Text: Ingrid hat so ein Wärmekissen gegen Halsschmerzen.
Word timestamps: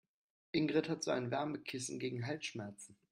Ingrid 0.53 0.89
hat 0.89 1.03
so 1.03 1.11
ein 1.11 1.29
Wärmekissen 1.29 1.99
gegen 1.99 2.25
Halsschmerzen. 2.25 2.95